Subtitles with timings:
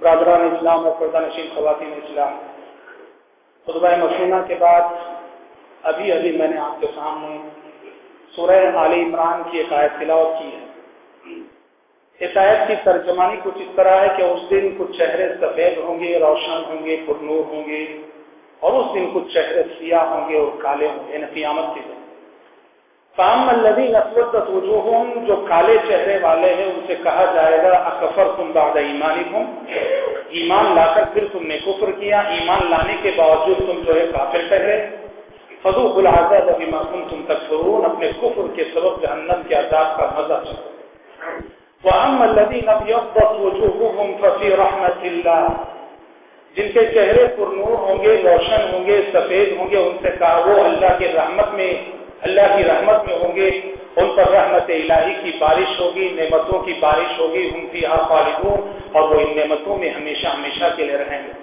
[0.00, 2.34] ब्रादरान इस्लाम और पर्दा नशीन खवातीन इस्लाम
[3.66, 4.92] खुतबा मसूना के बाद
[5.84, 7.38] अभी अभी मैंने आपके सामने
[8.34, 10.68] सूरह आली इमरान की एक आयत तिलावत की है
[12.20, 16.12] इस आयत की तर्जमानी कुछ इस तरह है कि उस दिन कुछ चेहरे सफेद होंगे
[16.18, 17.82] रोशन होंगे पुरनूर होंगे
[18.63, 21.99] और उस दिन कुछ चेहरे सिया होंगे और काले होंगे न कियामत के दिन।
[23.15, 29.23] फामल्लदी नस्वत वजूहम, जो काले चेहरे वाले हैं, उनसे कहा जाएगा अकफर तुम बाद ईमानी
[29.25, 29.43] तुम
[30.35, 34.77] ईमान लाकर फिर तुमने कुफर किया। ईमान लाने के बावजूद तुम जो है काफिर ठहरे
[35.63, 40.39] फजू गुलाजाद अभिमाकुम तुम तक तकफरून, अपने कुफर के सबब जहन्नम के आज़ाद का मज़ा
[40.41, 40.71] चलो
[41.83, 45.45] वहमल्लदी नबियत वजूहम फसी रहमतिल्लाह।
[46.57, 51.93] जिनके चेहरे पुरनूर होंगे, रोशन होंगे, सफ़ेद होंगे, उनसे कहा, वो अल्लाह की रहमत में,
[52.23, 57.19] अल्लाह की रहमत में होंगे। उन पर रहमत इलाही की बारिश होगी, नेमतों की बारिश
[57.19, 58.59] होगी उनकी खालिदून,
[58.95, 61.33] और वो इन नेमतों में हमेशा हमेशा के लिए रहेंगे।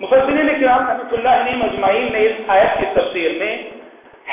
[0.00, 3.72] मुफसरिन ने किराम रहमतुल्लाह मजमाइन ने इस आयत की तफसीर में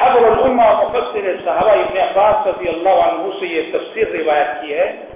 [0.01, 5.08] हबरुल्मा मुफसर साहबा इब्न अब्बास रज़ी अल्लाह से ये तफसीर रिवायत की है।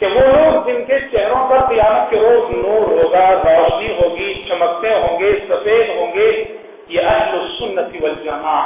[0.00, 5.32] कि वो लोग जिनके चेहरों पर क्यामत के रोज नूर होगा, रोशनी होगी, चमकते होंगे,
[5.32, 6.30] सफ़ेद होंगे,
[6.90, 8.60] ये अहल सुन्नति वल जमा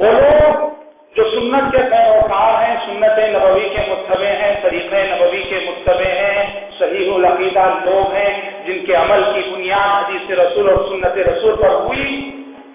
[0.00, 0.70] वो लोग
[1.16, 6.70] जो सुन्नत के पैरोकार हैं, सुन्नत नबवी के मुतबे हैं, तरीक़े नबवी के मुतबे हैं
[6.70, 12.06] सही अकीदा लोग हैं, जिनके अमल की बुनियाद हदीस रसूल और सुन्नत रसूल पर हुई,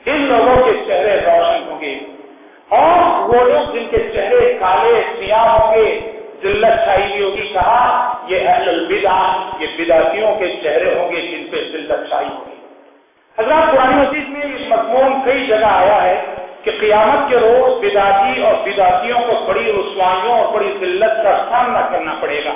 [0.08, 1.96] इन लोगों के चेहरे रोशन होंगे।
[2.74, 7.80] और वो लोग जिनके चेहरे काले सिया होंगे जिल्लत हुई होगी कहा,
[8.30, 9.18] ये अहल बिदा
[9.62, 12.56] ये बिदातियों के चेहरे होंगे जिन पे जिल्लत छाई होगी.
[13.36, 16.16] हज़रत पुरानी मस्जिद में इस मजमून कई जगह आया है
[16.66, 21.82] कि क़ियामत के रोज बिदाती और बिदातियों को बड़ी रसवाइयों और बड़ी जिल्लत का सामना
[21.82, 22.56] करना पड़ेगा।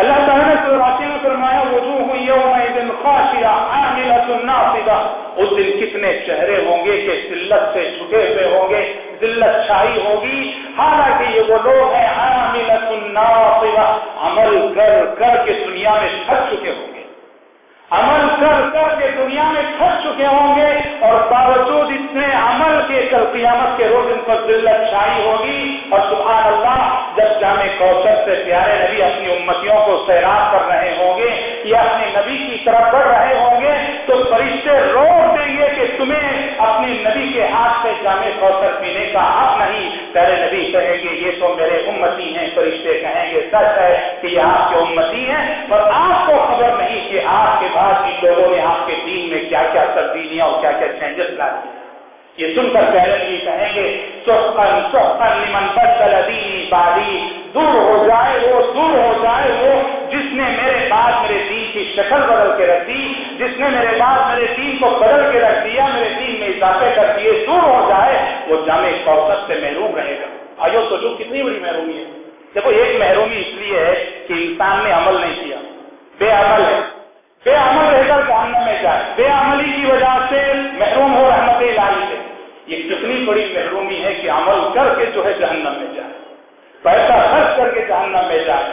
[0.00, 4.94] अल्लाह ताला ने सुरासी में फरमाया वजूह यौम खाशिया आमिलतुन्नासिबा
[5.38, 8.80] उस दिन कितने चेहरे होंगे कि जिल्लत से झुके हुए होंगे,
[9.20, 10.38] जिल्लत छाई होगी।
[10.78, 13.84] हालाँकि ये वो लोग हैं आमिलतुन्नासिबा
[14.28, 17.04] अमल कर कर के दुनिया में थक चुके होंगे।
[17.90, 20.70] अमल कर कर के दुनिया में थक चुके होंगे
[21.06, 26.08] और बावजूद इतने अमल के कल कियामत के रोज इन पर जिल्लत छाई होगी और
[26.10, 26.80] सुबह अल्लाह
[27.78, 31.30] कौशल से प्यारे नबी अपनी उम्मतियों को सैराब कर रहे होंगे
[31.66, 33.74] या अपने नबी की तरफ़ बढ़ रहे होंगे
[34.06, 39.22] तो फरिश्ते रोक देंगे कि तुम्हें अपने नबी के हाथ से जामे कौशल पीने का
[39.30, 44.28] हक नहीं। प्यारे नबी कहेंगे, ये तो मेरे उम्मती हैं। फरिश्ते कहेंगे, सच है कि
[44.28, 48.96] ये आपके उम्मती हैं, पर आपको खबर नहीं कि आपके बाद इन लोगों ने आपके
[49.04, 51.80] दीन में क्या क्या तब्दीलियाँ और क्या क्या चेंजेस ला दिए
[52.38, 53.82] ये सुनकर पहले भी कहेंगे
[54.26, 60.44] चौकन चौकन निमन बदल दीनी बारी दूर हो जाए वो, दूर हो जाए वो, जिसने
[60.44, 64.78] मेरे बाद मेरे दीन की शक्ल बदल के रख दी, जिसने मेरे बाद मेरे दीन
[64.78, 68.56] को बदल के रख दिया, मेरे दीन में इजाफे कर दिए, दूर हो जाए, वो
[68.66, 70.26] जामे कौसत से महरूम रहेगा।
[70.64, 72.04] आयो सोचो, कितनी बड़ी महरूमी है।
[72.54, 75.56] देखो, एक महरूमी इसलिए है कि इंसान ने अमल नहीं किया।
[76.20, 76.80] बेअमल है।
[77.44, 82.31] बेअमल रहकर जहन्नम में जाए। बेअमली की वजह से महरूम हो रहमत इलाही से।
[82.68, 86.12] ये कितनी बड़ी महरूमी है कि अमल करके जो है जहन्नम में जाए।
[86.84, 88.72] पैसा खर्च करके जहन्नम में जाए।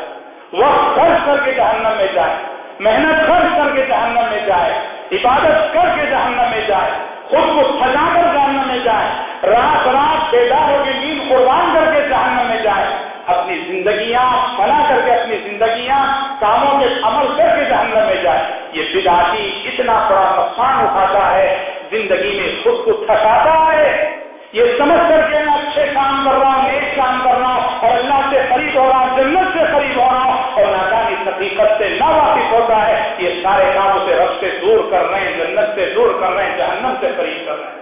[0.55, 2.45] वक्त खर्च करके जहन्नम में जाए।
[2.81, 6.91] मेहनत खर्च करके जहन्नम में जाए। इबादत करके जहन्नम में जाए।
[7.29, 12.49] खुद को सजा कर जहन्नम में जाए। रात रात बेदार होकर नींद कुर्बान करके जहन्नम
[12.49, 18.69] में जाए। अपनी जिंदगियाँ बना करके अपनी जिंदगियाँ, कामों के अमल करके जहन्नम में जाए।
[18.75, 24.17] ये बिदाती इतना बड़ा नुकसान उठाता है ज़िंदगी में खुद को थकाता है।
[24.55, 27.97] ये समझ करके मैं अच्छे काम कर रहा हूँ एक काम कर रहा हूँ, और
[27.97, 31.75] अल्लाह से करीब हो रहा हूँ, जन्नत से करीब हो रहा हूँ, और नाकानी हकीकत
[31.79, 35.37] से ना वाकिफ होता है ये सारे काम उसे रब से दूर कर रहे हैं,
[35.39, 37.77] जन्नत से दूर कर रहे हैं, जहन्नम से करीब कर रहे हैं।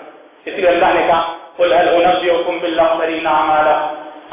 [0.47, 1.35] इसलिए अल्लाह ने कहा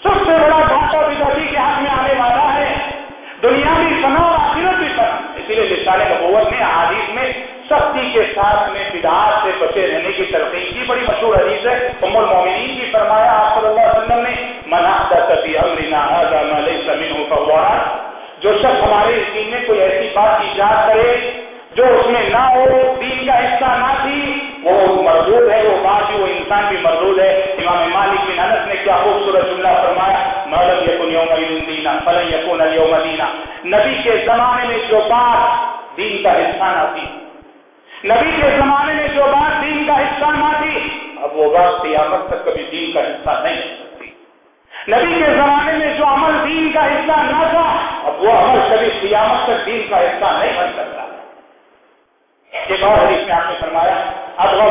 [0.09, 2.96] सबसे बड़ा घाटा विदाती के हाथ में आने वाला है।
[3.41, 8.23] दुनिया भी फना और आखिरत भी सुना इसीलिए लिसाने नबूवत ने हदीस में, सख्ती के
[8.23, 12.79] साथ में, बिदात से बचे रहने की तरफ़ की बड़ी मशहूर हदीस है। उम्मुल मोमिनीन
[12.79, 16.41] की फरमाया, आप सल्लल्लाहु अलैहि वसल्लम ने, मना कर अमरिना हाजा
[16.93, 17.25] समीन हो
[18.43, 21.46] जो शख्स हमारे दीन में कोई ऐसी बात ईजाद करे
[21.77, 24.19] जो उसमें ना हो, दीन का हिस्सा ना थी,
[24.63, 25.75] वो मरदूद है, वो
[26.07, 30.21] भी वो इंसान भी मरदूद है। इमाम मालिक बिन अनस ने क्या खूबसूरत जुमला फरमाया,
[30.47, 33.27] मौलम यकुन यौमदीना फलन यकुन यौमदीना
[33.65, 37.05] नबी के जमाने में जो बात दीन का हिस्सा ना थी,
[38.05, 40.75] नबी के जमाने में जो बात दीन का हिस्सा ना थी,
[41.23, 44.13] अब वो बात क्यामत तक कभी दीन का हिस्सा नहीं सकती
[44.89, 47.67] नबी के जमाने में जो अमल दीन का हिस्सा ना था,
[48.07, 51.06] अब वो अमल कभी क्यामत तक दीन का हिस्सा नहीं बन सकता।
[52.71, 53.95] एक और हदीस में आपने फरमाया
[54.39, 54.67] अल्लाह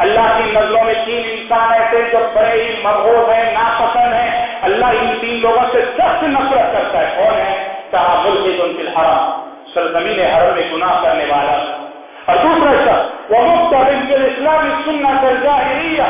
[0.00, 4.90] अल्लाह की नज़रों में तीन इंसान ऐसे जो बड़े ही मरहूब है, नापसंद है। अल्लाह
[4.90, 7.64] इन तीन लोगों से सख्त नफरत करता है। कौन है?
[7.92, 11.52] कहा मुल्क हरम। सरजमीन हरम में गुनाह करने वाला।
[12.28, 16.06] और दूसरा शख्स वो मुख्त इस्लाम सुनना जाहिरिया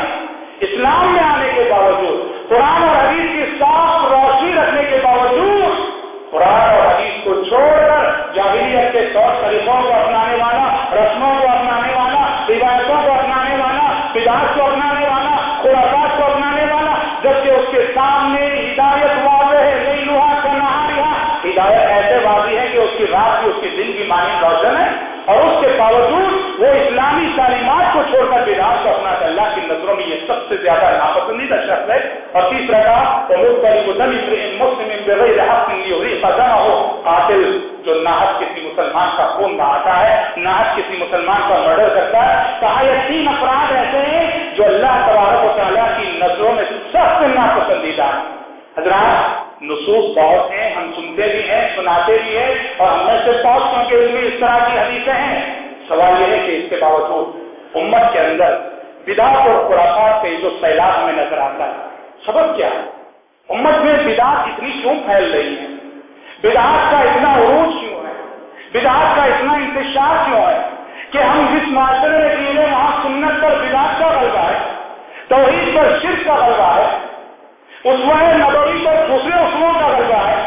[0.61, 5.94] इस्लाम में आने के बावजूद, कुरान और हदीस की साफ़ रोशनी रखने के बावजूद
[6.31, 8.03] कुरान और हदीस को छोड़कर
[8.35, 13.85] जाहिलियत के तौर तरीकों को अपनाने वाला, रस्मों को अपनाने वाला रिवायतों को अपनाने वाला
[14.15, 20.05] विधास को अपनाने वाला, खुराफात को अपनाने वाला, जबकि उसके सामने हिदायत वाले है, नहीं
[20.05, 21.09] लुहा का नहारिया
[21.45, 24.87] हिदायत ऐसे वाजी है कि उसकी रात की उसके दिन की मानी रोशन है।
[25.25, 30.05] और उसके बावजूद वो इस्लामी तालीमत को छोड़कर विधान को अपना अल्लाह की नज़रों में
[30.05, 31.97] ये सबसे ज़्यादा नापसंदीदा शख्स है।
[32.35, 32.97] और तीसरा का
[36.55, 37.43] हो कातिल
[37.85, 42.61] जो नाहक किसी मुसलमान का खून बहाता है नाहक किसी मुसलमान का मर्डर करता है
[42.61, 48.33] कहा यह तीन अपराध ऐसे हैं जो अल्लाह तबारक की नज़रों में सबसे नापसंदीदा है।
[49.63, 54.05] नसूस बहुत हैं, हम सुनते भी हैं, सुनाते भी हैं, और हमें से बहुत क्योंकि
[54.05, 55.37] उनमें इस तरह की हदीसें हैं।
[55.89, 57.27] सवाल यह है कि इसके बावजूद
[57.75, 58.51] उम्मत के अंदर
[59.07, 61.73] विदात और खुराफात के जो सैलाब हमें नज़र आता है
[62.25, 62.83] सबक क्या है?
[63.49, 65.67] उम्मत में विदात इतनी क्यों फैल रही है?
[66.43, 67.94] विदात का इतना उरूज क्यों
[68.75, 70.57] विदात का इतना इंतज़ार क्यों है
[71.11, 74.59] कि हम जिस माशरे में जी रहे वहाँ सुन्नत पर विदात का गलबा है
[75.29, 76.87] तोहीद पर शिर का गलबा है
[77.89, 80.43] उसमें नबवी पर दूसरे उसमों का दर्जा है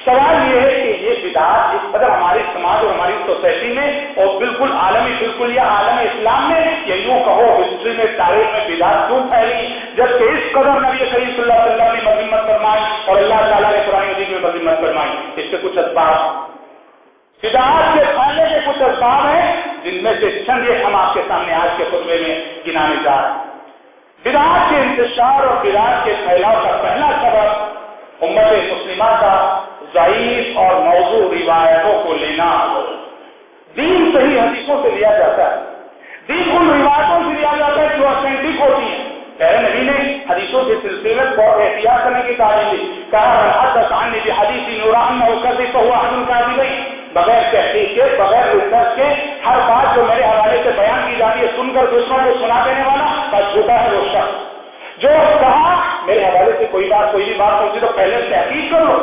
[0.00, 4.38] सवाल ये है कि ये विदात इस कदर हमारे समाज और हमारी सोसाइटी में और
[4.40, 9.06] बिल्कुल आलमी बिल्कुल या आलम इस्लाम में, ये यूँ कहो, हिस्ट्री में, तारीख में विदात
[9.08, 9.66] क्यों फैली
[9.96, 13.84] जबकि इस कदर नबी करीम सल्लल्लाहु अलैहि वसल्लम ने मजम्मत फरमाई और अल्लाह ताला ने
[13.86, 16.56] कुरान मजीद में मजम्मत फरमाई। इसके कुछ असबाब
[17.42, 21.84] बिदात के फैलने के कुछ असबाब हैं, जिनमें से चंद हम आपके सामने आज के
[21.90, 23.46] खुतबे में गिनाने जा रहे हैं।
[24.24, 29.34] बिदात के इंतज़ार और बिदात के फैलाव का पहला सबब उम्मत मुस्लिमा का
[29.94, 32.50] ज़यीफ और मौजू रिवायतों को लेना
[33.70, 35.56] दीन सही हदीसों से लिया जाता है।
[36.28, 38.98] दीन उन रिवायतों से लिया जाता है जो ऑथेंटिक होती है।
[39.38, 39.96] पहले नबी ने
[40.30, 43.32] हदीसों के सिलसिले में बहुत एहतियात करने की तारीफ़ दी कहा
[44.38, 49.06] हदीसी नूरान हुआ का दी गई बगैर तहकीक के, बगैर रिसर्च के,
[49.48, 52.82] हर बात जो मेरे हवाले से बयान की जाती है, सुनकर दूसरों को सुना देने
[52.82, 54.48] वाला, बस झूठा है वो शख्स।
[55.02, 55.08] जो
[55.40, 58.94] कहा, मेरे हवाले से कोई बात, कोई भी बात पहुँची तो पहले तहकीक करो।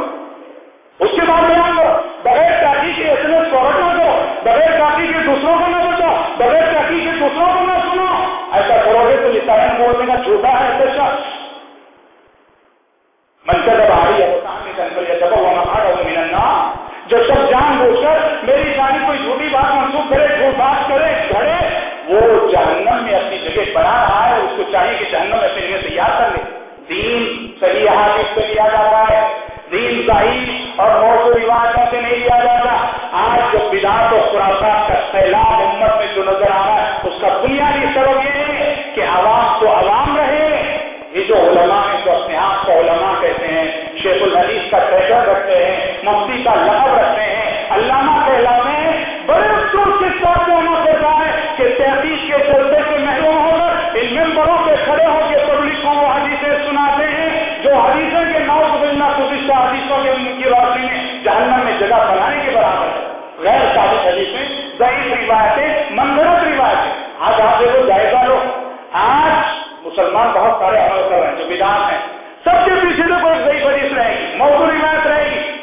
[1.01, 1.93] उसके बाद बयान करो।
[2.25, 6.65] बगैर ताकी के इतने फ़ौरन ना करो। बगैर ताकी के दूसरों को ना बचाओ बगैर
[6.73, 8.07] ताकी के दूसरों को ना सुनो।
[8.53, 11.23] ऐसा करोगे तो लिसायन बोलने का झूठा है ऐसे शख्स।
[13.45, 16.34] मनकर जब आ रही है वो सामने कंपल जब वो मिलना
[17.15, 21.59] जो सब जान बोलकर मेरी जानी कोई झूठी बात मनसूख करे, झूठ बात करे घड़े
[22.09, 25.81] वो जहन्नम में अपनी जगह बना रहा है उसको चाहिए कि जहन्नम में अपनी जगह
[25.81, 26.43] तैयार कर ले।
[26.89, 27.23] दीन
[27.61, 29.21] सही हादिस से लिया जाता है।
[29.71, 32.73] दीन सही और मौजू रिवाजों से नहीं लिया जाता।
[33.13, 37.29] आज जो विदात और खुराफात का सैलाब उम्मत में जो नज़र आ रहा है, उसका
[37.37, 40.45] बुनियादी सबब ये है कि आवाम तो आवाम रहे
[41.15, 45.25] ये जो उलमा है, जो अपने आप को ओलमा कहते हैं, शेखुल हदीस का ट्रेजर
[45.25, 50.85] रखते हैं, मुफ्ती का लहब रखते हैं, अल्लामा कहलाते हैं, बड़े अफसोस के साथ होना
[50.85, 55.81] पड़ता है कि तहदीस के चलते से महरूम होकर, इन मेम्बरों पे खड़े होकर पब्लिक
[55.81, 60.85] को वो हदीसें सुनाते हैं, जो हदीसों के नौ गुजरना गुजश्ता हदीसों के उनकी रोशनी
[60.85, 64.45] में जहन्नम में जगह बनाने के बराबर है। गैर साबित हदीसें
[64.77, 68.41] ज़ईफ रिवायतें मनगढ़ंत रिवायतें। आज आप देखो, जायजा लो।
[68.95, 71.99] आज मुसलमान बहुत सारे अमल कर रहे हैं, जो विधान है।
[72.45, 75.61] सबके पीछे तो कोई सही हदीस रहेगी, मौजूद रिवायत रहेगी।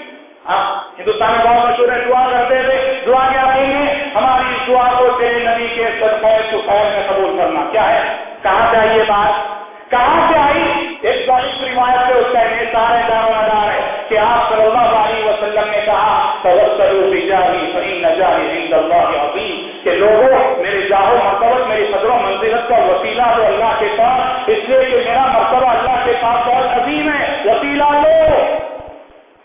[0.48, 5.08] आप हिंदुस्तान में बहुत मशहूर है, दुआ करते थे, दुआ क्या कहेंगे हमारी दुआ को
[5.18, 8.04] तेरे नदी के सदफे सुखैर में कबूल करना। क्या है?
[8.44, 9.58] कहाँ से आई ये बात?
[9.90, 10.81] कहाँ से आई?
[11.02, 13.78] एक ज़ाहिर रिवायत से उसका इंसार है दारोमदार है
[14.08, 16.12] कि आप सल्लल्लाहु अलैहि वसल्लम ने कहा
[16.44, 22.78] तवस्सलू बिजाही फइन नजाही इंदल्लाह अजीम, कि लोगों, मेरे जाहो मरतबत मेरी कदरों मंजिलत का
[22.84, 27.26] वसीला दो अल्लाह के पास, इसलिए कि मेरा मरतबा अल्लाह के पास बहुत अजीम है,
[27.46, 28.38] वसीला लो।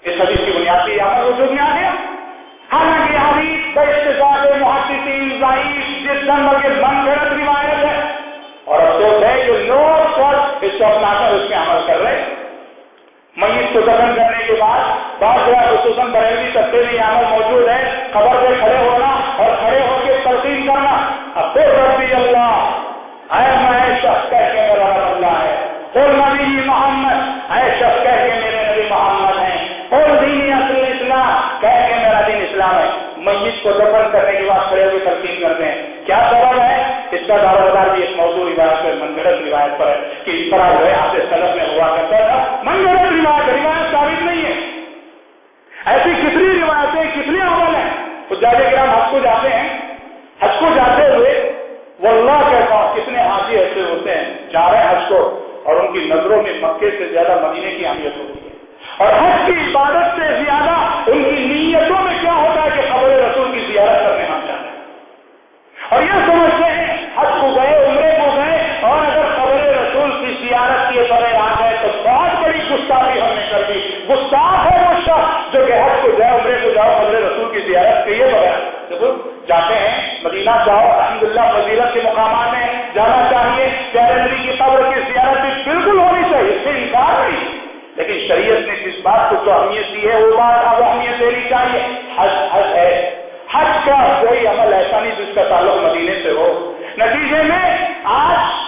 [0.03, 1.91] इस हदीस की बुनियाद की अमल वजूद में आ गया
[2.71, 8.25] हालाँकि हदीस बेइस्तेजाद मुहद्दिसीन ज़ईफ जिस नंबर के मन गलत रिवायत है।
[8.67, 12.47] और अफसोस है कि लोग सब इसको अपनाकर उसमें अमल कर रहे
[13.39, 18.11] मयत को दफन करने के बाद बहुत बड़ा खसूसन बरेली सत्ते में अमल मौजूद है।
[18.11, 23.97] खबर से खड़े होना और खड़े होकर तलसीम करना। अब फिर रबी अल्लाह आय मैं
[23.97, 25.57] शख्स कह के मेरा अल्लाह है।
[25.93, 27.41] फिर नबी मोहम्मद?
[27.51, 31.59] आय शख्स कह के मेरे नबी मोहम्मद हैं। और दीन असल इस्लाम?
[31.61, 35.47] कह के मेरा दिन इस्लाम है। मस्जिद को दफन करने के बाद खड़े होकर तलकीन
[35.47, 36.75] करते हैं। क्या सबब है?
[37.13, 39.95] इसका दारोदार भी एक मौजूद रिवायत पर मनगढ़ रिवायत पर है
[40.25, 44.21] कि इस तरह जो है आपसे सलफ में हुआ करता था। मनगढ़ रिवायत रिवायत साबित
[44.21, 44.53] नहीं है।
[45.87, 47.89] ऐसी कितनी रिवायतें, कितने अमल है?
[48.29, 49.67] तो जाजे ग्राम हज को जाते हैं।
[50.43, 51.33] हज को जाते हुए,
[52.01, 54.49] वल्लाह के पास कितने हाथी ऐसे होते हैं?
[54.51, 55.19] जा रहे हैं हज को,
[55.67, 58.51] और उनकी नज़रों में मक्के से ज़्यादा मदीने की अहमियत होती है।
[59.01, 60.75] और हज की इबादत से ज़्यादा
[61.07, 64.66] उनकी नीयतों में क्या होता है कि खबर रसूल की जियारत करने हम जाते हैं।
[65.93, 66.85] और यह समझते हैं
[67.17, 71.47] हज को गए, उम्रे को गए, और अगर खबर रसूल की जियारत किए बगैर आ
[71.55, 74.93] गए तो बहुत बड़ी गुस्ताखी हमने कर दी। गुस्ताख है वो
[75.53, 78.57] जो कि हज को जाए, उम्रे को जाओ खबर रसूल की जियारत किए बगैर।
[78.89, 79.11] देखो
[79.49, 83.65] जाते हैं, मदीना जाओ अलहमदुल्ला फजीलत के मुकाम में जाना चाहिए
[83.95, 87.45] नबी की खबर की जियारत भी बिल्कुल होनी चाहिए, इससे इनकार नहीं।
[87.97, 91.49] लेकिन शरीयत ने जिस बात को जो अहमियत दी है, वो बात अब अहमियत देनी
[91.49, 91.81] चाहिए।
[92.19, 92.91] हज हज है।
[93.55, 96.47] हज का कोई अमल ऐसा नहीं जिसका ताल्लुक मदीने से हो।
[96.99, 98.67] नतीजे में, आज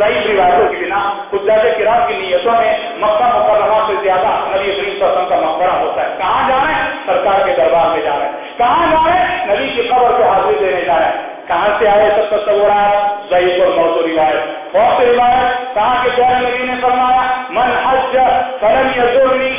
[0.00, 4.98] जईफ रिवायतों के बिना खुदाज किराम की नीयतों में मक्का मुकरमा से ज़्यादा नबी करीम
[5.00, 7.06] का मकबरा होता है। कहाँ जा रहे हैं?
[7.06, 9.48] सरकार के दरबार में जा रहे हैं। कहाँ जा रहे हैं?
[9.48, 12.10] नबी की खबर को हाजिर देने जा रहे हैं। कहाँ से आए?
[12.10, 17.24] सब तस्वुरात जईफ और मौजूद रिवायत। बहुत सी रिवायत, कहाँ के प्यारे नबी ने फरमाया,
[17.50, 18.14] मन हज
[18.60, 19.50] फलन यजुर्नी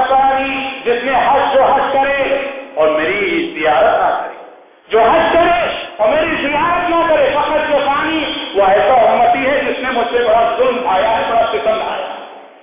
[0.00, 4.38] फनी जिसने हज जो हज करे और मेरी जियारत ना करे।
[4.90, 8.20] जो हज करे और मेरी जियारत ना करे, फकत जो पानी,
[8.56, 12.10] वो ऐसा उम्मती है जिसने मुझसे बड़ा जुल्म आया है, बड़ा सितम आया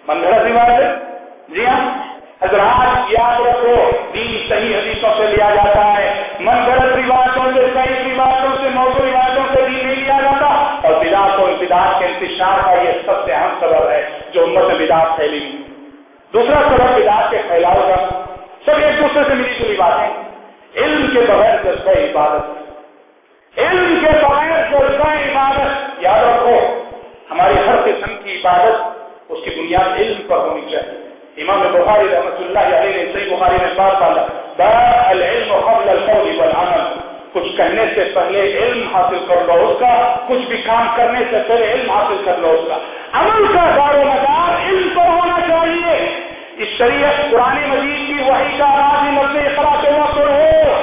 [0.09, 0.95] गलत रिवायत है?
[1.55, 2.03] जी हाँ।
[2.43, 8.09] हजरात, याद रखो, दीन सही हदीसों से लिया जाता है। मन गलत रिवाजों से, सही
[8.09, 10.47] रिवाजों से मौजूद रिवाजों से दीन नहीं लिया जाता।
[10.85, 14.77] और बिदात और बिदात के इंतज़ार का ये सबसे अहम सबब है, जो उम्मत में
[14.77, 15.39] बिदात फैली
[16.33, 17.95] दूसरा सबब बिदात के फैलाव का
[18.67, 20.27] दूसरी बातें।
[20.83, 22.53] इल्म के बगैर जज्बा इबादत
[23.59, 26.85] इल्म के बगैर जज्बा इबादत। याद रखो,
[27.29, 28.95] हमारी हर किस्म की इबादत,
[29.31, 33.57] उसकी बुनियाद इल्म पर होनी चाहिए। इमाम बुखारी अलैहि ने, सही बुखारी
[35.99, 37.01] कौल वल अमल
[37.33, 41.73] कुछ कहने से पहले इल्म हासिल कर लो उसका, कुछ भी काम करने से पहले
[41.73, 42.75] इल्म हासिल कर लो उसका।
[43.19, 46.26] अमल का दारो मदार इल्म पर होना चाहिए।
[46.57, 50.15] इस शरीयत पुराने मजीद की वही का आवाज़ नब्बे इकरा के वक्त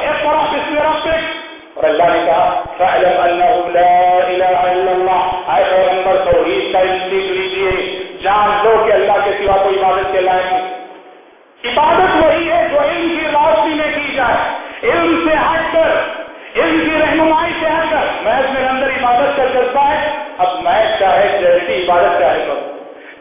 [0.08, 2.44] इकरा बिस्म रब्बिक और अल्लाह ने कहा
[2.76, 3.86] फअलम अन्नहु ला
[4.34, 7.72] इलाहा इल्लल्लाह। आए पैगंबर तौहीद का इल्म लीजिए।
[8.22, 10.52] जान लो कि अल्लाह के सिवा कोई इबादत के लायक
[11.64, 14.38] इबादत वही है जो इल्म की रोशनी में की जाए।
[14.92, 15.90] इल्म से हटकर
[16.62, 19.98] इल्म की रहनुमाई से हटकर महज मेरे अंदर इबादत का जज्बा है।
[20.38, 22.62] अब मैं चाहे जैसी इबादत चाहे करो।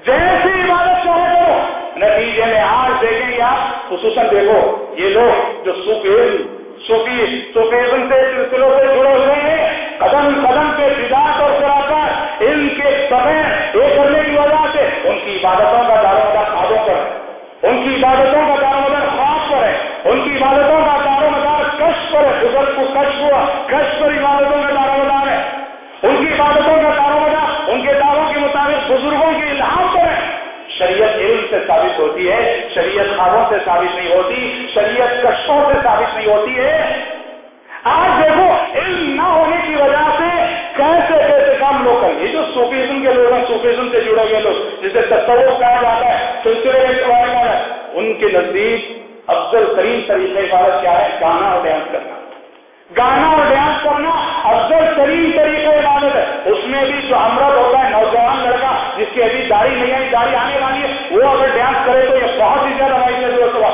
[0.05, 1.51] जैसी इबादत चाहे करो।
[1.97, 4.57] नतीजे में आज देखेंगे आप खसूस देखो,
[4.99, 6.33] ये लोग जो सुफीज
[6.87, 7.15] सूफी
[7.53, 9.67] सूफीज्म से सिलसिलों से जुड़े हुए हैं,
[9.99, 13.39] कदम कदम पे बिदात और सराकर इनके समय
[13.75, 19.05] ये करने की वजह से उनकी इबादतों का दारोमदार खादों पर उनकी इबादतों का दारोमदार
[19.09, 19.73] ख्वाब पर है।
[20.11, 23.41] उनकी इबादतों का दारोमदार कश पर है। बुज़ुर्ग को कश हुआ
[23.71, 25.39] कश पर इबादतों का दारोमदार है।
[26.03, 27.32] उनकी इबादतों का दारोमदार
[27.93, 30.31] उनके दावों के मुताबिक बुज़ुर्गों के इल्हाम पर है
[30.79, 35.79] शरीयत इल्म से साबित होती है, शरीयत खाबों से साबित नहीं होती, शरीयत कष्टों से
[35.79, 37.07] साबित नहीं होती है।
[37.85, 38.47] आज देखो,
[38.79, 40.29] इल्म न होने की वजह से
[40.77, 44.81] कैसे कैसे काम लोग कर। जो सूफीज्म के लोग हैं, सूफीज्म से जुड़े हुए लोग,
[44.81, 50.81] जिसे तस्वो कहा जाता है, सिलसिले में बारे में, उनके नज़दीक अफजल तरीन तरीके इबादत
[50.81, 52.22] क्या है, गाना और डांस करना।
[52.89, 54.09] गाना और डांस करना
[54.47, 59.45] अफजल तरीन तरीके इबादत है उसमें भी जो अमृत होता है, नौजवान लड़का, जिसकी अभी
[59.47, 62.73] दाढ़ी नहीं आई, दाढ़ी आने वाली है, वो अगर डांस करे तो ये बहुत ही
[62.75, 63.71] ज़्यादा हमारी ज़रूरत हुआ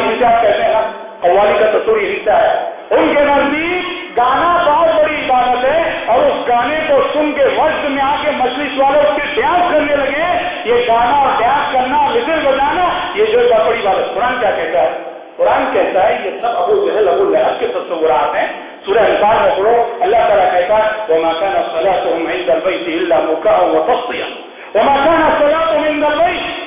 [0.00, 0.80] जिसे आप कहते हैं ना,
[1.22, 2.52] कव्वाली का तस्वीर हिस्सा है।
[2.92, 8.02] उनके नज़दीक गाना बहुत बड़ी इबादत है और उस गाने को सुन के वक्त में
[8.02, 10.24] आके मजलिस वाले उसके डांस करने लगे।
[10.70, 15.07] ये गाना और डांस करना विजिल बजाना, ये जो बड़ी बात कुरान क्या कहता है?
[15.38, 18.46] कुरान कहता है, ये सब अबू जहल, अबू लहब के तस्वुरात हैं।
[18.86, 23.56] सूर्य अंसार में पढ़ो, अल्लाह तला कहता है वो माकान सला तो हम इल्ला मुका
[23.58, 24.26] व तस्तिया।
[24.74, 26.02] वो माकान सला तो हम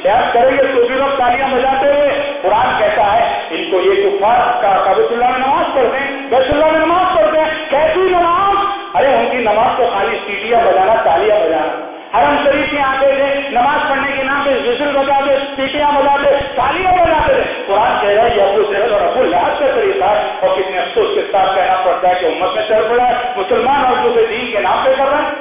[0.06, 2.10] याद करेंगे तो भी लोग तालियाँ बजाते हुए
[2.42, 7.16] कुरान कहता है, इनको ये कुफार का कबीतुल्ला में नमाज़ पढ़ते हैं बैतुल्ला में नमाज़
[7.18, 8.58] पढ़ते हैं कैसी नमाज़?
[8.96, 13.90] अरे, उनकी नमाज़ तो खाली सीटियाँ बजाना, तालियाँ बजाना। हरम शरीफ में आते थे, नमाज़
[13.90, 18.40] पढ़ने के नाम पे जिसर बजाते सीटियाँ बजाते, तालियाँ बजाते थे। कुरान कह रहा है
[18.40, 20.08] अबू जहल और अबू लहब का तरीका
[20.44, 23.86] और कितने अफसोस के साथ कहना पड़ता है कि उम्मत में चल पड़ा है। मुसलमान
[23.86, 25.34] और दूसरे दीन के नाम पे कर हैं।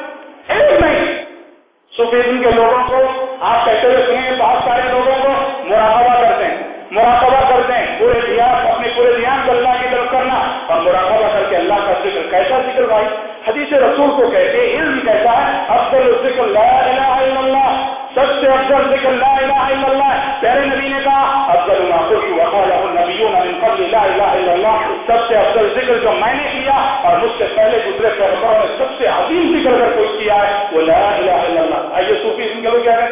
[0.57, 1.07] एक नहीं।
[1.97, 2.97] सुफीज्म के लोगों को,
[3.43, 5.29] आप कहते हुए सुनेंगे बहुत सारे लोगों को
[5.69, 8.60] मुराकबा करते हैं। मुराकबा करते हैं। पूरे अपने
[9.01, 10.39] पूरे ध्यान अल्लाह की तरफ़ करना
[10.71, 13.07] और मुराकबा करके अल्लाह का ज़िक्र कैसा ज़िक्र भाई?
[13.47, 15.47] हदीस रसूल को कहते इल्म कहता है?
[15.77, 16.65] अफजल ज़िक्र, ला
[18.17, 20.11] सबसे अफजल ज़िक्र, ला
[20.41, 21.81] प्यारे नबी ने कहा, अफजल
[25.09, 29.75] सबसे अफजल ज़िक्र जो मैंने किया और मुझसे पहले दूसरे पैगंबरों ने सबसे अजीम ज़िक्र
[29.75, 31.01] अगर कोई किया है, वो ला
[31.97, 33.11] आइए सूफी लोग क्या है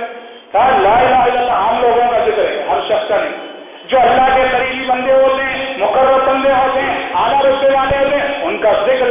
[0.53, 0.96] कहा, ला
[1.27, 3.47] इलाहा लोगों का ज़िक्र है हर शख्स का नहीं।
[3.90, 8.16] जो अल्लाह के करीबी बंदे होते हैं मुकर्र बंदे होते हैं, आला रुतबे वाले होते
[8.16, 9.09] हैं, उनका ज़िक्र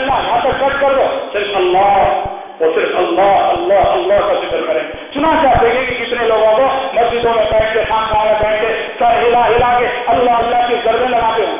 [0.00, 1.90] यहाँ तक कट कर दो। सिर्फ़ अल्लाह,
[2.60, 6.66] वो सिर्फ़ अल्लाह अल्लाह अल्लाह का ज़िक्र करें। सुना चाहते हैं कि कितने लोगों को
[6.96, 10.76] मस्जिदों में बैठ के खान में बैठ के सर हिला हिला के अल्लाह अल्लाह की
[10.88, 11.58] गर्दे लगाते हैं।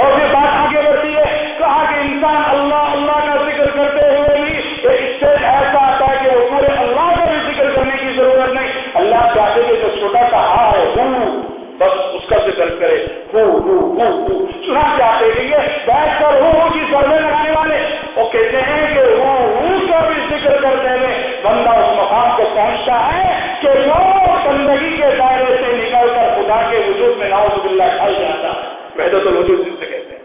[0.00, 1.24] और फिर बात आगे बढ़ती है
[1.60, 4.46] कहा कि इंसान अल्लाह अल्लाह का ज़िक्र करते हुए भी
[4.92, 8.52] एक स्टेज ऐसा आता है कि वो पूरे अल्लाह का भी ज़िक्र करने की ज़रूरत
[8.54, 12.98] नहीं। अल्लाह चाहते कि जो छोटा सा हा, है हूँ बस उसका ज़िक्र करे।
[13.34, 17.78] हूँ हूँ हूँ हूँ। सुना चाहते ये बैठ कर हूँ हूँ की सर्वे लगाने वाले।
[18.16, 21.14] वो कहते हैं कि हूँ हूँ का भी ज़िक्र करते हुए
[21.46, 23.24] बंदा उस मकाम को पहुँचता है
[23.62, 28.70] कि लोग बंदगी के दायरे से निकलकर खुदा के वजूद में नाउजुबिल्ला ढल जाता है।
[28.98, 30.22] वहदत वजूद जिससे कहते हैं।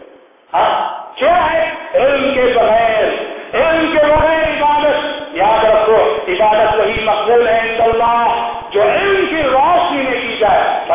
[0.52, 0.70] हाँ
[1.18, 1.66] क्या है?
[1.96, 5.98] इल्म के बगैर इल्म के बगैर इबादत। याद रखो,
[6.32, 8.26] इबादत वही मकबूल है इंशाल्लाह
[8.68, 10.86] जो इल्म की रोशनी में की जाए।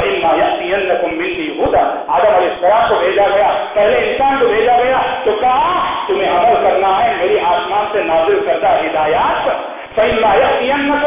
[1.11, 6.29] मिलती हुदा। आदम अलैहिस्सलाम को भेजा गया। पहले इंसान को भेजा गया। तो कहा, तुम्हें
[6.29, 9.69] अमल करना है, मेरी आसमान से नाजिल करता हिदायत।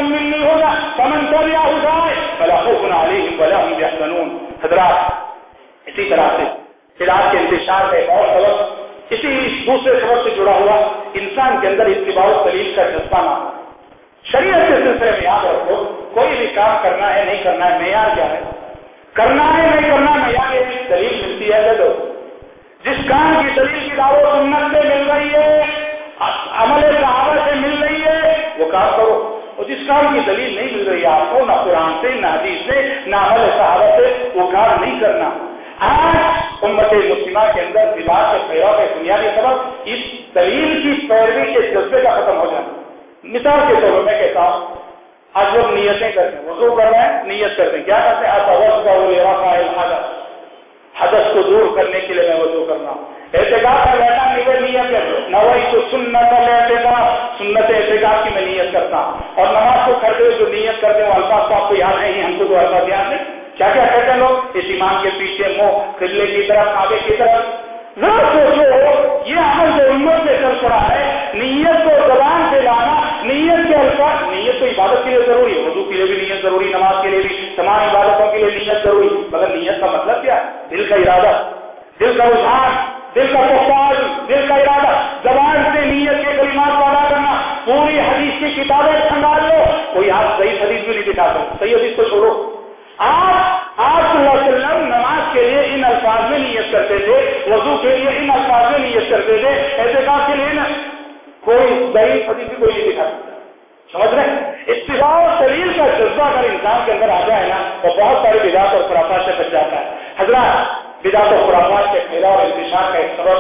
[0.03, 5.25] मिलनी होगा समन तबिया हुदाए भला खुफन अलैहिम वला हम यहजनून। हजरात,
[5.89, 6.45] इसी तरह से।
[6.99, 9.31] फिर आपके इंतज़ार में और सबक। इसी
[9.67, 10.77] दूसरे सबक से जुड़ा हुआ
[11.17, 13.53] इंसान के अंदर इतबा दलील का जज्बा ना हो।
[14.33, 15.77] शरीयत के सिलसिले में याद रखो,
[16.15, 18.43] कोई भी काम करना है, नहीं करना है, मैार क्या है?
[19.17, 21.79] करना है, नहीं करना मैार ये दलील मिलती है
[22.87, 25.87] जिस काम की दलील की दावत सुन्नत से मिल रही है
[26.57, 30.77] अमल सहाबा से मिल रही है, वो काम करो। और जिस काम की दलील नहीं
[30.77, 34.47] मिल रही है, आपको ना कुरान से, ना हदीस से, ना अमल सहाबा से, वो
[34.47, 35.46] काम नहीं करना।
[35.77, 41.55] आज उम्मत मुस्लिमा के अंदर विवाद के फैलाव के बुनियादी सबक इस दलील की पैरवी
[41.55, 42.73] के जज्बे का खत्म हो जाना।
[43.25, 44.79] मिसाल के तौर में कहता हूँ,
[45.35, 48.33] आज लोग नीयतें करते हैं, वज़ू कर रहे हैं, नीयत करते हैं। क्या करते हैं?
[48.33, 48.49] आप
[49.79, 50.17] हदस।
[51.03, 52.93] हदस को दूर करने के लिए मैं वज़ू करना
[53.35, 58.73] एहतिकाफ का बैठा निवे नियत कर नवाई तो सुन्नत एहतिकाफ सुन्नत एहतिकाफ की मैं नियत
[58.73, 58.99] करता
[59.39, 62.45] और नमाज़ को करते हुए जो नियत करते हैं अल्फाज तो आपको याद है हमको
[62.45, 64.57] तो अल्फाज याद है क्या क्या कहते हैं लोग?
[64.57, 67.45] इस ईमान के पीछे मुँह किले की तरफ़, आगे की तरफ़।
[68.01, 68.63] जरा सोचो,
[69.27, 73.75] ये अमल जो उम्मत में चल पड़ा है, नीयत को जबान से लाना, नीयत के
[73.75, 77.03] अल्फाज नीयत तो इबादत के लिए ज़रूरी है, वज़ू के लिए भी नीयत ज़रूरी, नमाज़
[77.03, 80.35] के लिए भी, तमाम इबादतों के लिए नीयत ज़रूरी। मगर नीयत का मतलब क्या?
[80.71, 81.33] दिल का इरादा।
[81.99, 83.97] दिल का रुझान, दिल का पुख्ताज
[84.29, 89.09] दिल का इरादा। जबान से नीयत के कलिमात को अदा करना। पूरी हदीस की किताबें
[89.09, 89.65] खंगाल लो।
[89.95, 92.56] कोई आप सही हदीस भी नहीं दिखा सकते। सही हदीस को छोड़ो।
[92.99, 97.17] आप आप नमाज़ के लिए इन अल्फाज में नीयत करते थे,
[97.51, 99.51] वज़ू के लिए इन अल्फाज में नीयत करते थे
[99.83, 100.65] ऐसे काम के लिए ना,
[101.45, 101.67] कोई
[102.29, 103.07] हदीस भी कोई नहीं दिखा
[103.89, 108.23] समझ रहे इतवा शरीर का जज्बा अगर इंसान के अंदर आ जाए ना तो बहुत
[108.25, 109.85] सारे विदात और खुराफात से बच जाता है।
[110.21, 113.39] हजरात विदात और खुराफात के फैला और इंतज़ार का एक सबब,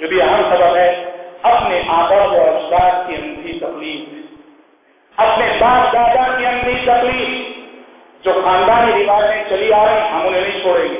[0.00, 0.88] जो भी अहम सबब है,
[1.44, 4.02] अपने आदाब और अजदाद की अंधी तकलीफ़।
[5.16, 7.56] अपने बाप दादा की अंधी तकलीफ़।
[8.24, 10.98] जो खानदानी रिवाजें चली आ रही, हम उन्हें नहीं छोड़ेंगे।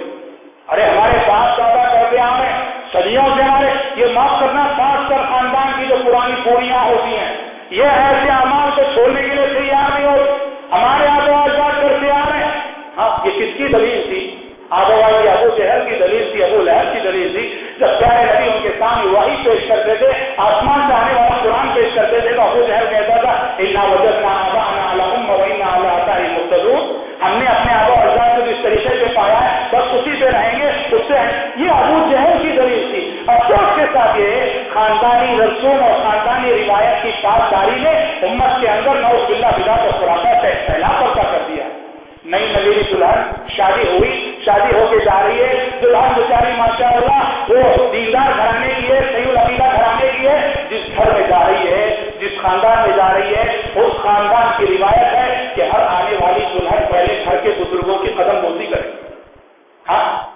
[0.68, 3.68] अरे, हमारे बाप दादा करते आ रहे सदियों से हमारे,
[4.00, 8.83] ये माफ़ करना खासकर खानदान की जो पुरानी पूरियाँ होती हैं, ये ऐसे अमाल को
[8.83, 10.38] छोड़ने के लिए तैयार नहीं हो
[10.72, 14.54] हमारे आदवाज करते आ रहे हैं। हाँ ये किसकी दलील थी?
[14.72, 16.27] आदोवाजी अबू जहर की दलील
[18.88, 20.11] सामने वही पेश करते थे,
[20.42, 24.20] आसमान से आने वाला कुरान पेश करते थे तो अबू जहर कहता था, इन्ना वजह
[24.20, 25.07] ना ना ना
[27.22, 31.14] हमने अपने आबा अजाद को जिस तरीके से पाया है, बस उसी से रहेंगे, उससे
[31.62, 34.31] ये अबू जहल की दलील थी। अफसोस के साथ ये
[34.72, 37.94] खानदानी रसूम और खानदानी रिवायत की पासदारी ने
[38.29, 41.58] उम्मत के अंदर नौबिल्ला बिदा को खुराका फैला पड़ता कर दिया।
[42.30, 46.90] नई नवीरी दुल्हन शादी हुई, शादी होके जा रही है। दुल्हन बेचारी माशा
[47.50, 51.66] वो दीदार घराने की है सही अकीदा घराने की है, जिस घर में जा रही
[51.66, 56.16] है, जिस खानदान में जा रही है। उस खानदान की रिवायत है कि हर आने
[56.16, 59.00] वाली दुल्हन पहले घर के बुज़ुर्गों की कदम बोती करे।
[59.86, 60.34] हाँ?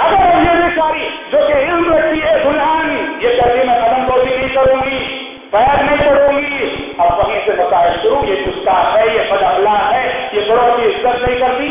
[0.00, 4.50] अगर ये बेचारी जो कि इल्म रखती है, दुल्हन, ये कहती मैं कदम बोती नहीं
[4.50, 10.04] करूँगी। पैर नहीं करूँगी अब वहीं से बताया शुरू ये गुस्सा है ये बदला है
[10.34, 11.68] ये बड़ों की इज़्ज़त नहीं करती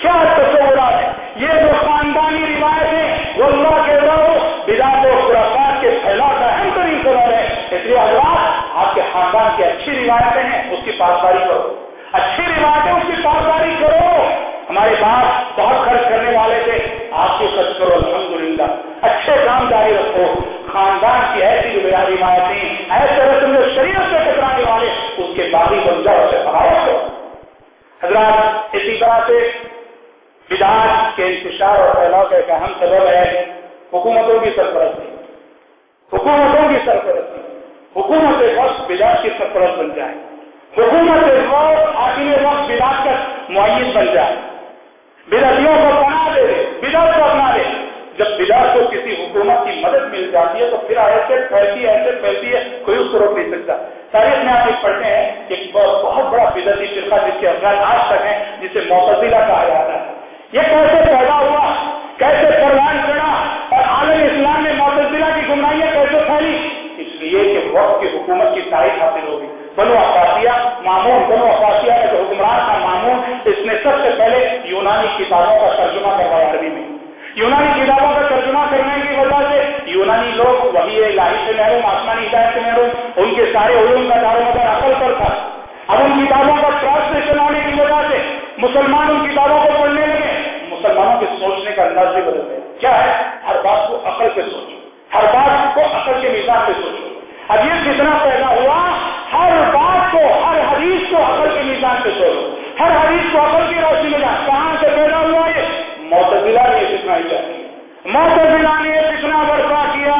[0.00, 3.04] क्या तस्वुरात है ये जो खानदानी रिवायत है
[3.36, 4.32] वो अल्लाह के रहो
[4.66, 9.90] बिदात खुराफात के फैलाव का अहम तरीन सबब है इसलिए अल्लाह आपके खानदान की अच्छी
[9.92, 11.60] रिवायतें हैं उसकी पासदारी करो
[12.14, 14.10] अच्छी रिवायतें उसकी पासदारी करो
[14.68, 16.82] हमारे बाप बहुत खर्च करने वाले थे
[17.20, 18.68] आपको खर्च करो अलहमदुल्ला
[19.04, 20.26] अच्छे काम जारी रखो।
[20.72, 24.90] खानदान की ऐसी जो रिवायतें ऐसे रस्म जो शरीर से टकराने वाले,
[25.24, 26.98] उसके बाकी बन जाओ, उसे सहायक करो।
[28.04, 29.40] हजरात, इसी तरह से
[30.50, 33.56] विदात के इंतज़ार और फैलाव का एक अहम सबब है,
[33.94, 35.08] हुकूमतों की सरपरस्ती।
[36.12, 37.44] हुकूमतों की सरपरस्ती।
[37.96, 40.14] हुकूमत वक्त बिदात की सरपरस्त बन जाए।
[40.78, 43.12] हुकूमत वक्त हाकिम वक्त बिदात का
[43.50, 44.36] मुन बन जाए।
[45.30, 46.42] बिदतियों को बना दे,
[46.82, 47.83] बिदात को अपना दे।
[48.18, 52.00] जब बिदात को किसी हुकूमत की मदद मिल जाती है तो फिर ऐसे फैलती है
[52.00, 53.74] ऐसे फैलती है, कोई उसको रोक नहीं सकता।
[54.12, 58.22] तारीख में आप एक पढ़ते हैं, एक बहुत बड़ा बिदती फिरका जिसके अफगान आज तक
[58.22, 60.14] है, जिसे मोतजिला कहा जाता है।
[60.54, 61.72] ये कैसे पैदा हुआ?
[62.18, 63.30] कैसे परवान चढ़ा
[63.72, 66.56] और आलम इस्लाम में मोतजिला की गुमराइयाँ कैसे फैली?
[67.02, 69.46] इसलिए कि वक्त की हुकूमत की तारीख हासिल होगी।
[69.78, 73.16] बनो अफासिया मामून, बनो अफासिया का जो हुक्मरान था मामून।
[73.52, 76.83] इसने सबसे पहले यूनानी किताबों का तर्जुमा करवाया अरबी में।
[77.38, 82.22] यूनानी किताबों का तर्जुमा करने की वजह से यूनानी लोग वही लाही से महरूम आसमानी
[82.22, 85.30] हिदायत से महरूम उनके सारे उलूम का दारो मदार अकल पर था।
[85.90, 88.18] अब उन किताबों का ट्रांसलेशन होने की वजह से
[88.60, 90.32] मुसलमान उन किताबों को पढ़ने लगे।
[90.70, 93.40] मुसलमानों के सोचने का अंदाज भी बदल गया। क्या है?
[93.46, 97.60] हर बात को अकल पे सोचो। हर बात को अकल के मिजाज पे सोचो। अब
[97.60, 98.78] ये कितना पैदा हुआ,
[99.32, 103.74] हर बात को, हर हदीस को अकल के मिजाज पे सोचो। हर हदीस को अकल
[103.74, 105.93] की रोशनी में कहाँ से पैदा हुआ ये?
[106.04, 107.62] मोतजिला ने सिखाई जाती है
[108.14, 110.16] मोतजिला ने कितना बर्फा किया।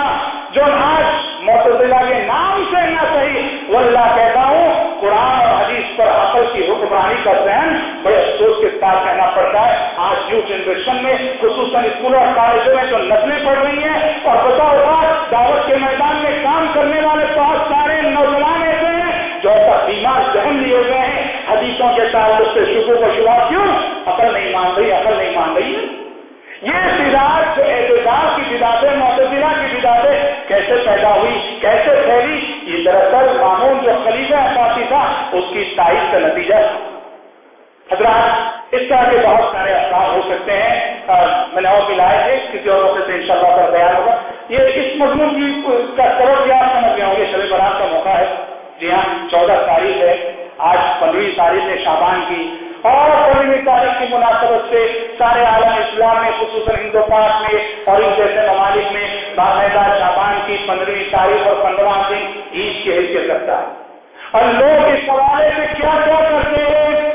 [0.55, 1.07] जो आज
[1.45, 4.69] मोतजिला के नाम से न सही वो अल्लाह कहता हूँ,
[5.01, 7.69] कुरान और हदीस पर अकल की हुक्मरानी का जहन
[8.05, 12.77] बड़े अफसोस के साथ कहना पड़ता है। आज न्यू जनरेशन में खसूस स्कूलों और कॉलेजों
[12.77, 14.75] में जो नस्लें पढ़ रही हैं। और बताओ
[15.33, 18.63] दावत के मैदान में काम करने वाले बहुत सारे नौजवान
[19.45, 19.55] जो
[19.87, 23.67] बीमार जहन लिए हुए हैं। हदीसों के साथ उससे शुभ को शुभ क्यों?
[24.13, 26.01] अकल नहीं मान रही, अकल नहीं मान रही
[26.65, 32.85] ये बिदात जो एहतजाज की बिदातें, मोतजिला की बिदातें कैसे पैदा हुई, कैसे फैली, ये
[32.85, 39.17] दरअसल कानून जो खलीफा असासी था, उसकी ताइज का नतीजा। था हजरात, इस तरह के
[39.17, 40.95] बहुत सारे अफसार हो सकते हैं।
[41.55, 45.01] मैंने और भी लाए थे, किसी और मौके से इंशाल्लाह का बयान होगा। ये इस
[45.03, 45.63] मजमून की,
[45.97, 49.57] का सबक भी आप समझ गए होंगे शब बरात का मौका है। जी हाँ चौदह
[49.57, 50.15] तारीख है,
[50.61, 52.39] आज पंद्रहवीं तारीख है शाबान की।
[52.87, 54.81] और पंद्रहवीं तारीख की मुनासबत से
[55.15, 56.65] सारे आलम इस्लाम में खसूस
[57.11, 62.29] पाक में और इन जैसे ममालिक में बाकायदा शाबान की पंद्रहवीं तारीख और पंद्रह दिन
[62.55, 63.85] ईद की हैसियत करता है।
[64.35, 67.14] और लोग इस हवाले से क्या क्या करते हैं?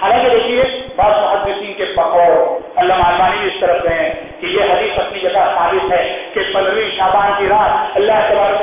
[0.00, 0.64] हालाँकि देखिए,
[0.96, 2.34] बात मुहदसिन के बकौर
[2.78, 4.04] अल्लाह अलमानी भी इस तरफ़ गए
[4.40, 6.02] कि ये हदीस अपनी जगह साबित है
[6.34, 8.60] कि पंद्रहवीं शाबान की रात अल्लाह तबारक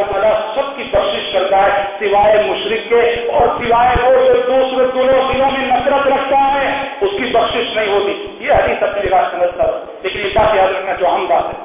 [0.55, 5.65] सबकी बख्शिश करता है, सिवाय मुशरक के और सिवाय वो जो दूसरे दोनों दिनों में
[5.65, 6.65] नफरत रखता है,
[7.03, 8.13] उसकी बख्शिश नहीं होती।
[8.45, 9.67] ये हदीस अपनी जगह समझता
[10.05, 11.57] लेकिन इस बात याद रखना जो हम बात है।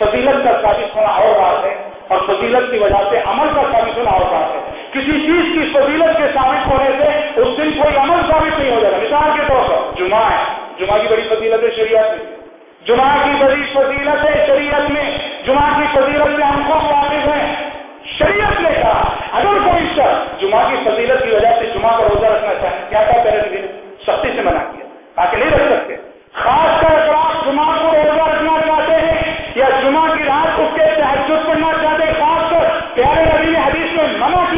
[0.00, 1.76] फजीलत का साबित होना और बात है
[2.10, 5.74] और फजीलत की वजह से अमल का साबित होना और बात है। किसी चीज़ की
[5.74, 9.48] फजीलत के साबित होने से उस दिन कोई अमल साबित नहीं हो जाएगा। मिसाल के
[9.48, 10.46] तौर पर जुमा है।
[10.80, 12.38] जुमा की बड़ी फजीलत है शरीयत में।
[12.86, 17.70] जुमा की बड़ी फजीलत है शरीयत में। जुमा की फजीलत से हमको वाकिफ है।
[18.18, 22.28] शरीयत ने कहा, अगर कोई शख्स जुमा की फजीलत की वजह से जुमा का रोजा
[22.28, 23.68] रखना चाहे, क्या क्या दिन
[24.06, 24.86] सख्ती से मना किया?
[25.16, 25.94] ताकि नहीं रख सकते।
[26.36, 31.46] खासकर अगर आप जुमा को रोजा रखना चाहते हैं या जुमा की रात उसके तहजुद
[31.46, 33.37] पढ़ना चाहते हैं, खासकर प्यारे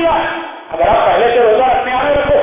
[0.01, 0.13] किया
[0.73, 2.41] अगर आप पहले से रोजा रखने आने रखो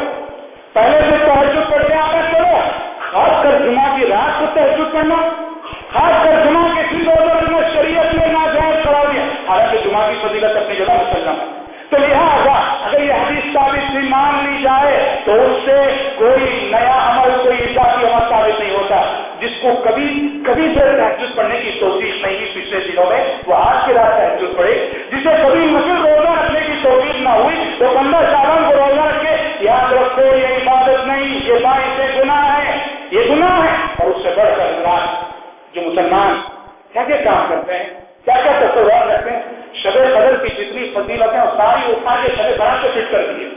[0.76, 2.58] पहले से तहजुद पढ़ने आने चलो।
[3.04, 5.20] खासकर जुमा की रात को तहजुद पढ़ना
[5.94, 10.20] खासकर जुमा के दिन रोजा रखना शरीयत में ना जायज़ करा दिया। हालाँकि जुमा की
[10.24, 11.56] फजीलत अपनी जगह मुसलम है
[11.92, 15.78] तो लिहाजा, अगर यह हदीस साबित भी मान ली जाए तो उससे
[16.16, 19.00] कोई नया अमल, कोई इजाफी अमल साबित नहीं होता।
[19.42, 20.08] जिसको कभी
[20.46, 24.56] कभी से तहजुद पढ़ने की तोफीक नहीं पिछले दिनों में, वो आज के रात तहजुद
[24.58, 24.76] पढ़े
[25.12, 29.36] जिसे कभी मुझे रोजा रखने की तोफीक ना हुई तो पंद्रह सालों को रोजा रखे,
[29.66, 32.76] याद रखो, ये इबादत नहीं, ये बाइस गुनाह है,
[33.14, 34.68] ये गुनाह है, और उससे बढ़कर
[35.76, 36.36] जो मुसलमान
[36.94, 37.86] क्या क्या काम करते हैं,
[38.26, 39.42] क्या क्या तस्वर रखते हैं,
[39.76, 43.50] शबे कदर की जितनी फजीलतें सारी उठा के शब बरात को फिट कर दिए।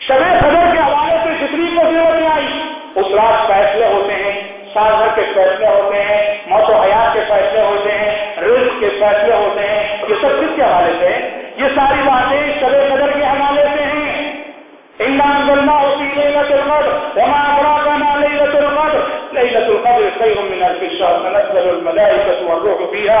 [0.00, 2.48] शब कदर के हवाले से जितनी फजीलतें आई,
[2.96, 7.60] उस रात फैसले होते हैं साल भर के फैसले होते हैं, मौत हयात के फैसले
[7.60, 12.60] होते हैं, रिस्क के फैसले होते हैं, ये सब किसके हवाले से ये सारी बातें
[12.60, 14.40] शबे कदर के हवाले से हैं।
[15.00, 16.86] इंदान गलमा होती लैलतुल्कद
[17.18, 18.94] वमा अबरा का ना ले लतुलमद
[19.34, 23.20] नहीं लतुलमद लैलतुल्कद लैलतुल्कद खैरुम मिन अल्फ शहर तनज्जलुल मलाइकतु वरुहु फीहा।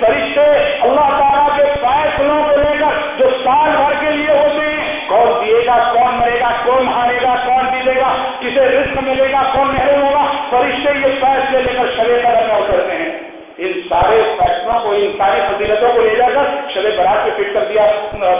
[0.00, 0.46] फरिश्ते
[0.82, 5.76] अल्लाह ताला के फैसलों को लेकर जो साल भर के लिए होते हैं, कौन दिएगा,
[5.92, 8.08] कौन मरेगा, कौन हारेगा, कौन जीतेगा,
[8.40, 13.12] किसे रिस्क मिलेगा, कौन नहीं होगा, फरिश्ते ये फैसले लेकर शरीर कदम उतरते हैं।
[13.58, 16.44] इन सारे फैसलों को, इन सारी फजीलतों को ले जाकर
[16.74, 17.86] शब बरात में फिट कर दिया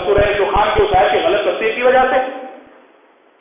[0.02, 2.47] सूरह दुखान के उसाय की गलत तस्वीर की वजह से।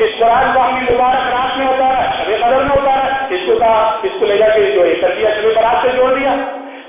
[0.00, 3.06] इस कुरान को हमने मुबारक रात में उतारा अभी कदर में उतारा
[3.36, 6.34] इसको कहा इसको ले जाके जो है कर दिया शबे बरात से जोड़ दिया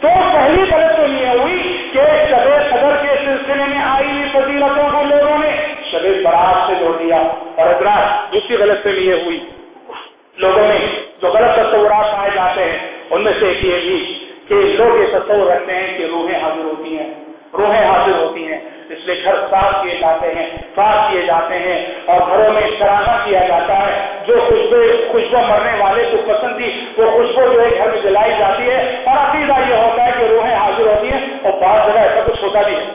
[0.01, 1.57] तो पहली गलत तो ये हुई
[1.93, 5.51] कि शबे कदर के सिलसिले में आई हुई फजीलतों को लोगों ने
[5.91, 9.41] शबे बरात से जोड़ दिया और अदरात दूसरी गलत से ये हुई
[10.37, 10.79] लोगों में
[11.21, 12.79] जो गलत तस्वुरात पाए जाते हैं
[13.11, 13.99] उनमें से एक ये भी
[14.52, 18.88] कि लोग ये तस्वर रखते हैं कि रूहें हाजिर होती हैं। रूहें हाजिर होती हैं।
[18.90, 23.40] इसलिए घर साफ़ किए जाते हैं, साफ़ किए जाते हैं और घरों में शराना किया
[23.40, 27.90] जाता है। जो खुशबू खुशबू मरने वाले को पसंद थी वो खुशबू जो है घर
[27.90, 31.52] में जलाई जाती है और अकीदा ये होता है कि रूहें हाजिर होती हैं और
[31.52, 32.86] बहुत जगह ऐसा कुछ होता भी है।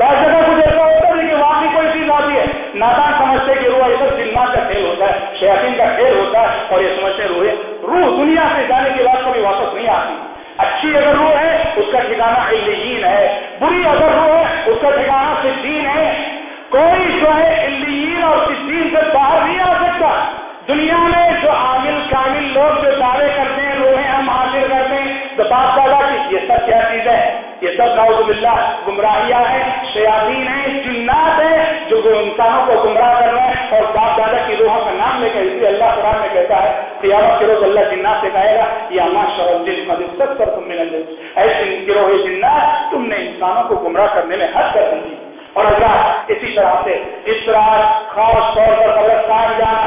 [0.00, 3.68] बहुत जगह कुछ ऐसा होता है कि वाकई कोई चीज़ आती है। नादान समझते कि
[3.68, 7.26] रूह ऐसा जिन्ना का खेल होता है, शयातीन का खेल होता है और ये समझते
[7.26, 7.50] रूहे,
[7.82, 12.00] रूह दुनिया से जाने के बाद कभी वापस नहीं आती। अच्छी अगर रूह है, उसका
[12.00, 16.38] ठिकाना इल्लीन है। बुरी अगर रूह है, उसका ठिकाना सिद्दीन है।
[16.76, 22.00] कोई जो है इल्लीन और सिद्दीन से बाहर नहीं आ सकता। दुनिया में जो आमिल
[22.08, 26.34] कामिल लोग जो दावे करते हैं, रोहे हम हासिल करते हैं तो बात दादा की।
[26.34, 27.20] ये सब क्या चीज़ है?
[27.62, 28.52] ये सब नाउजुबिल्ला
[28.86, 34.18] गुमराहिया है, शयातीन है, जिन्नात है, जो इंसानों को गुमराह कर रहे हैं और बाप
[34.18, 37.64] दादा की रूहों का नाम लेकर इसलिए अल्लाह कुरान में कहता है, क्यामत के रोज
[37.64, 40.92] अल्लाह जिन्नात से कहेगा, या माशर जिन मदिसत पर तुम मिलन
[41.38, 45.16] ऐसे गिरोह जिन्नात, तुमने इंसानों को गुमराह करने में हद कर दी
[45.56, 46.94] और अल्लाह इसी तरह से
[47.32, 47.66] इस तरह
[48.12, 49.82] खास तौर पर कब्रस्तान जाना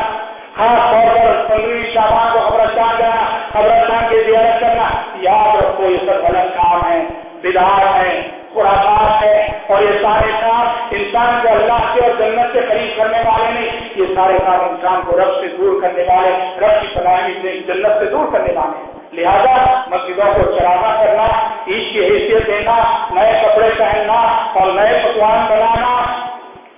[0.61, 3.21] खास तौर पर पंद्रहवीं शाबान को कब्रस्तान जाना
[3.53, 4.87] कब्रस्तान की जियारत करना,
[5.21, 6.99] याद रखो, ये सब गलत काम है,
[7.43, 8.11] बिदार है,
[8.53, 13.21] खुराफात है, और ये सारे काम इंसान को अल्लाह के और जन्नत से करीब करने
[13.21, 16.29] वाले नहीं, ये सारे काम इंसान को रब से दूर करने वाले,
[16.61, 21.25] रब की सलाही से जन्नत से दूर करने वाले लिहाजा मस्जिदों को चराना करना,
[21.69, 22.75] ईद की हैसियत देना,
[23.13, 24.19] नए कपड़े पहनना
[24.57, 26.30] और नए पकवान बनाना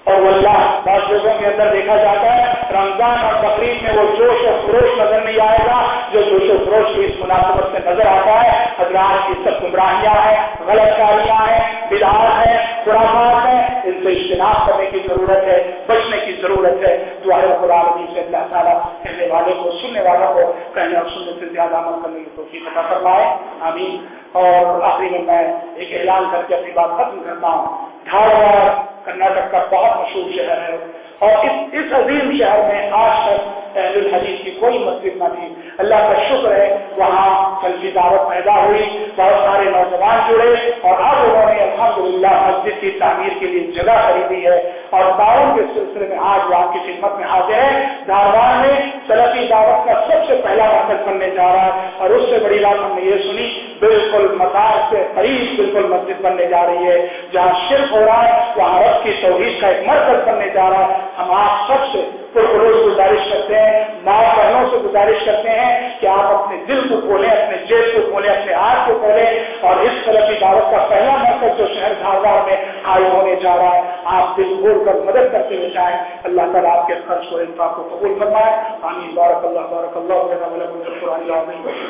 [0.08, 4.46] और वल्लाह बहुत लोगों के अंदर देखा जाता है। रमज़ान और बकरीद में वो जोश
[4.48, 5.78] और खरोश नज़र नहीं आएगा।
[6.14, 10.16] जो जोश और खरोश की इस मुनासिबत से नज़र आता है, हजरात की सब गुमराहियाँ
[10.16, 16.34] हैं, गलतकारियाँ हैं बिधार है, खुराफात है। इनसे इज्तनाब करने की ज़रूरत है, बचने की
[16.42, 21.10] ज़रूरत है। दुआए खुराबी से अल्लाह ताला कहने वाले को, सुनने वालों को कहने और
[21.10, 23.26] सुनने से ज़्यादा अमल करने की तोफीक अता फरमाए।
[23.70, 23.98] आमीन।
[24.36, 25.42] और आखिरी में मैं
[25.78, 28.70] एक ऐलान करके अपनी बात खत्म करता हूँ। धारवाड़,
[29.06, 34.14] कर्नाटक का बहुत मशहूर शहर है और इस इस अजीम शहर में आज तक अहलुल
[34.14, 36.68] हदीस की कोई मस्जिद न थी। अल्लाह का शुक्र है,
[37.00, 38.82] वहाँ कल की दावत पैदा हुई,
[39.18, 44.42] बहुत सारे नौजवान जुड़े और आज उन्होंने अलहमदुल्ला मस्जिद की तामीर के लिए जगह खरीदी
[44.42, 44.58] है।
[44.94, 49.46] और दावत के सिलसिले में आज वो आपकी खिदमत में हाजिर है। धारवाड़ में सलफी
[49.48, 53.18] दावत का सबसे पहला मरकज बनने जा रहा है और उससे बड़ी बात हमने ये
[53.18, 53.48] सुनी,
[53.82, 58.54] बिल्कुल मकान से करीब बिल्कुल मस्जिद बनने जा रही है। जहाँ सिर्फ़ हो रहा है,
[58.58, 62.77] वहाँ रब की तोहिश का एक मरकज बनने जा रहा है। हम आप सबसे पुरखरोज
[62.83, 67.29] गुजारिश करते हैं माँ बहनों से गुजारिश करते हैं कि आप अपने दिल को खोलें
[67.29, 69.29] अपने जेब को खोलें अपने हाथ को खोलें
[69.63, 73.55] और इस तरह की दावत का पहला मरकज जो शहर धारवाड़ में हाई होने जा
[73.55, 73.83] रहा है
[74.15, 77.89] आप दिल खोल कर मदद करते हुए जाए अल्लाह तला आपके खर्च को इनका को
[77.91, 78.53] कबूल फरमाए
[78.91, 80.19] आमीन बारक अल्लाह बारक अल्लाह